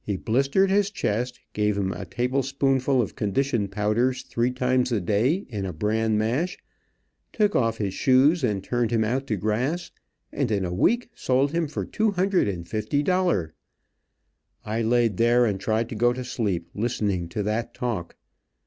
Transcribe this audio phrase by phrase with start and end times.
[0.00, 4.98] He blistered his chest, gave him a table spoonful of condition powders three times a
[5.02, 6.56] day in a bran mash,
[7.34, 9.90] took off his shoes and turned him out to grass,
[10.32, 13.52] and in a week he sold him for two hundred and fifty dollar.
[14.64, 18.16] I laid there and tried to go to sleep listening to that talk.